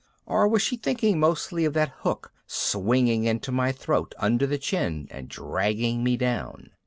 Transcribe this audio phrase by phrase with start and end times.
[0.25, 5.07] Or was she thinking mostly of that hook swinging into my throat under the chin
[5.11, 6.71] and dragging me down?